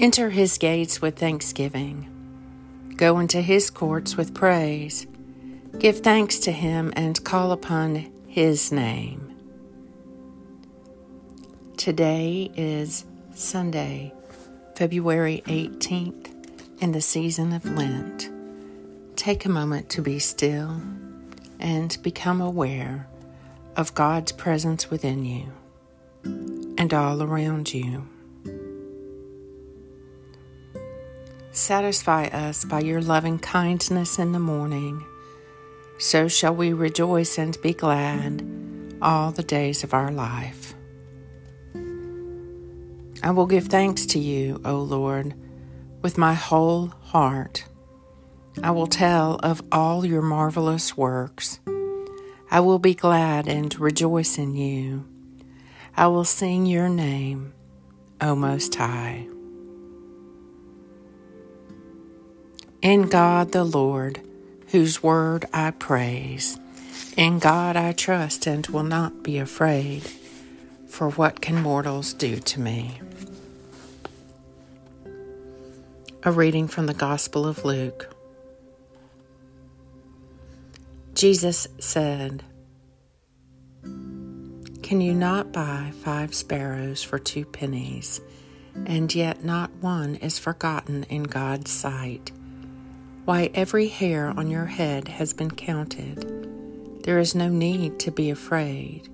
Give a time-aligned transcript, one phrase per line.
[0.00, 2.08] Enter his gates with thanksgiving.
[2.96, 5.06] Go into his courts with praise.
[5.78, 9.36] Give thanks to him and call upon his name.
[11.76, 13.04] Today is
[13.34, 14.14] Sunday,
[14.74, 18.30] February 18th, in the season of Lent.
[19.16, 20.80] Take a moment to be still
[21.58, 23.06] and become aware
[23.76, 25.52] of God's presence within you
[26.78, 28.08] and all around you.
[31.60, 35.04] Satisfy us by your loving kindness in the morning.
[35.98, 38.42] So shall we rejoice and be glad
[39.02, 40.72] all the days of our life.
[43.22, 45.34] I will give thanks to you, O Lord,
[46.00, 47.66] with my whole heart.
[48.62, 51.60] I will tell of all your marvelous works.
[52.50, 55.06] I will be glad and rejoice in you.
[55.94, 57.52] I will sing your name,
[58.18, 59.28] O Most High.
[62.82, 64.22] In God the Lord,
[64.68, 66.58] whose word I praise,
[67.14, 70.02] in God I trust and will not be afraid,
[70.88, 72.98] for what can mortals do to me?
[76.22, 78.16] A reading from the Gospel of Luke.
[81.12, 82.44] Jesus said,
[83.82, 88.22] Can you not buy five sparrows for two pennies,
[88.86, 92.32] and yet not one is forgotten in God's sight?
[93.30, 97.04] Why, every hair on your head has been counted.
[97.04, 99.08] There is no need to be afraid.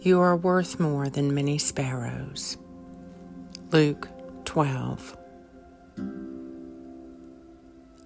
[0.00, 2.56] You are worth more than many sparrows.
[3.70, 4.08] Luke
[4.44, 5.16] 12.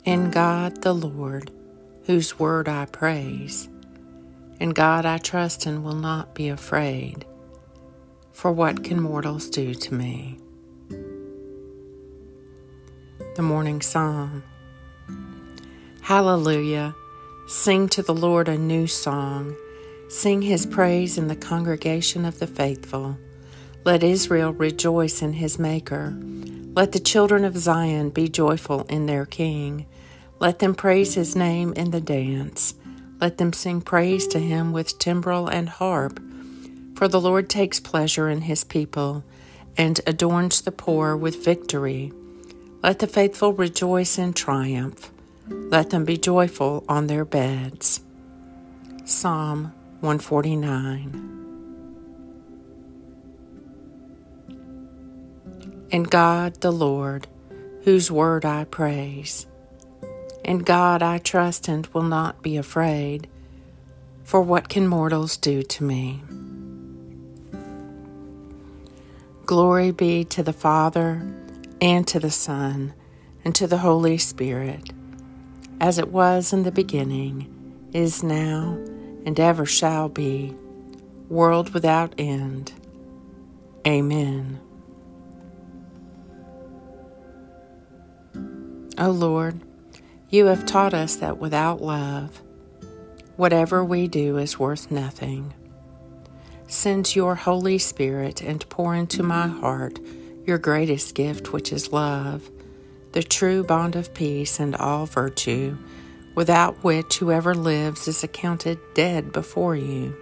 [0.04, 1.50] In God the Lord,
[2.04, 3.70] whose word I praise,
[4.60, 7.24] in God I trust and will not be afraid.
[8.34, 10.36] For what can mortals do to me?
[13.34, 14.42] The Morning Psalm.
[16.02, 16.96] Hallelujah.
[17.46, 19.54] Sing to the Lord a new song.
[20.08, 23.16] Sing his praise in the congregation of the faithful.
[23.84, 26.12] Let Israel rejoice in his Maker.
[26.74, 29.86] Let the children of Zion be joyful in their King.
[30.40, 32.74] Let them praise his name in the dance.
[33.20, 36.20] Let them sing praise to him with timbrel and harp.
[36.96, 39.22] For the Lord takes pleasure in his people
[39.76, 42.12] and adorns the poor with victory.
[42.82, 45.11] Let the faithful rejoice in triumph.
[45.48, 48.00] Let them be joyful on their beds.
[49.04, 51.28] Psalm 149.
[55.90, 57.26] In God the Lord,
[57.82, 59.46] whose word I praise.
[60.44, 63.28] In God I trust and will not be afraid,
[64.22, 66.22] for what can mortals do to me?
[69.44, 71.28] Glory be to the Father,
[71.80, 72.94] and to the Son,
[73.44, 74.92] and to the Holy Spirit
[75.82, 77.48] as it was in the beginning,
[77.92, 78.78] is now,
[79.26, 80.54] and ever shall be,
[81.28, 82.72] world without end.
[83.84, 84.60] Amen.
[88.96, 89.60] O Lord,
[90.28, 92.40] you have taught us that without love,
[93.34, 95.52] whatever we do is worth nothing.
[96.68, 99.98] Send your Holy Spirit and pour into my heart
[100.46, 102.48] your greatest gift, which is love
[103.12, 105.76] the true bond of peace and all virtue,
[106.34, 110.16] without which whoever lives is accounted dead before you.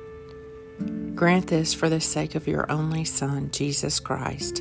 [1.14, 4.58] Grant this for the sake of your only Son, Jesus Christ,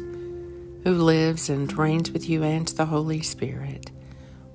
[0.84, 3.90] who lives and reigns with you and the Holy Spirit,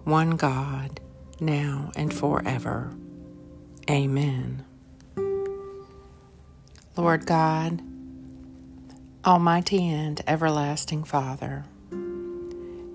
[0.04, 1.00] one God,
[1.40, 2.94] now and forever.
[3.90, 4.64] Amen.
[6.96, 7.82] Lord God,
[9.24, 11.64] Almighty and everlasting Father,